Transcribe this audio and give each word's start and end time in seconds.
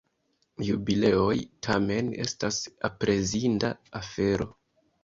Jubileoj, 0.67 1.35
tamen, 1.67 2.11
estas 2.27 2.59
aprezinda 2.91 3.75
afero. 4.03 4.55